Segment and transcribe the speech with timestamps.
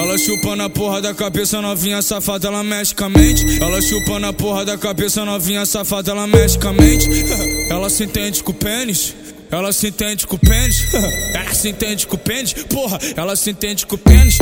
[0.00, 3.44] Ela chupa na porra da cabeça novinha safada, ela mexe com a mente.
[3.62, 7.06] Ela chupa na porra da cabeça novinha safada, ela mexe com a mente.
[7.68, 9.14] Ela se entende com o pênis.
[9.50, 10.86] Ela se entende com o pênis.
[11.36, 12.54] Ela se entende com o pênis.
[12.54, 14.38] Porra, ela se entende com o pênis.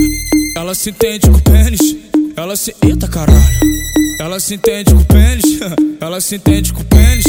[0.56, 1.80] Ela se entende com o pênis.
[2.36, 2.74] Ela se.
[2.80, 3.42] Eita caralho.
[4.20, 5.58] Ela se entende com o pênis.
[6.00, 7.26] Ela se entende com o pênis.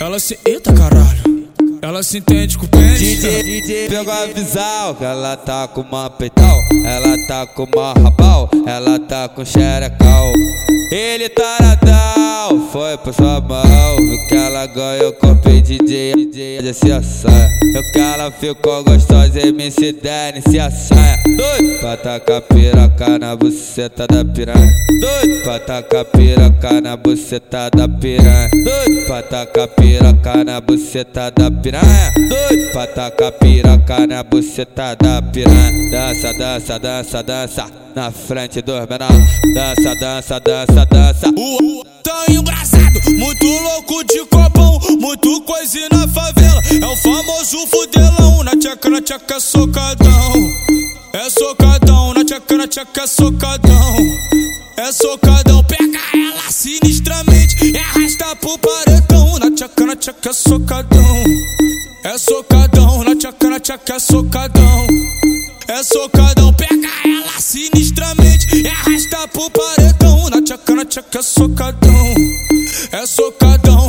[0.00, 0.38] Ela se.
[0.46, 1.45] Eita caralho.
[1.82, 2.68] Ela se entende com o.
[2.68, 8.48] DJ, DJ pegou a visão, ela tá com uma peitão, ela tá com uma rabal,
[8.66, 10.32] ela tá com xerecal.
[10.90, 16.90] Ele taradão, foi pra sua mão, viu que ela ganhou com o DJ, DJ desse
[16.90, 17.50] assanha.
[17.72, 21.18] Viu que ela ficou gostosa, MC Dani se assanha.
[21.36, 24.72] Doido pra tacar piroca na buceta da piranha.
[25.00, 28.50] Doido pra tacar piroca na buceta da piranha.
[28.50, 32.12] Doido pra tacar piroca na buceta da piranha.
[32.28, 35.90] Doido pra tacar piroca na buceta da piranha.
[35.92, 39.40] Dança, dança, dança, dança na frente dos menores.
[39.54, 41.28] Dança, dança, dança, dança.
[41.38, 46.62] O tá embrasado, muito louco de copão, muito coisa na favela.
[46.82, 50.85] É o famoso fudelão, na tcheca, na tcheca, socadão.
[51.16, 53.96] É socadão, na tcheca, na tcheca, socadão.
[54.76, 59.38] É socadão, pega ela sinistramente e arrasta pro paredão.
[59.38, 61.24] Na tcheca, na tcheca, socadão.
[62.04, 64.86] É socadão, na tcheca, na tcheca, socadão.
[65.68, 70.28] É socadão, pega ela sinistramente e arrasta pro paredão.
[70.28, 72.14] Na tchaca, na tchaca, socadão.
[72.92, 73.85] É socadão,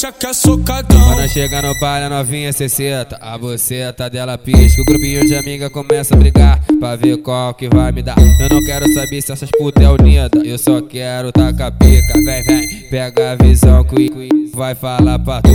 [0.00, 1.14] tchaca, tchaca, socadão.
[1.14, 4.80] Quando chega no baile, a novinha cê senta, a buceta dela pisca.
[4.80, 8.16] O grupinho de amiga começa a brigar pra ver qual que vai me dar.
[8.18, 12.14] Eu não quero saber se essas putas é unida, eu só quero tacar pica.
[12.24, 14.10] Vem, vem, pega a visão que
[14.54, 15.50] vai falar pra tu.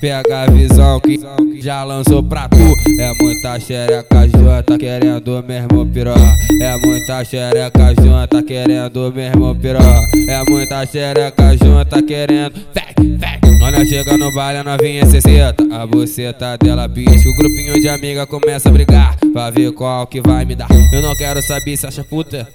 [0.00, 1.20] Pega a visão que
[1.60, 2.56] já lançou pra tu.
[2.98, 6.14] É muita xereca junta querendo mesmo piró.
[6.60, 9.80] É muita xereca junta querendo mesmo piró.
[10.28, 12.54] É muita xereca junta querendo.
[13.64, 15.64] Quando chega no baile, a novinha cê senta.
[15.74, 17.30] A buceta dela pisca.
[17.30, 19.16] O grupinho de amiga começa a brigar.
[19.32, 20.68] Pra ver qual que vai me dar.
[20.92, 22.46] Eu não quero saber se acha puta.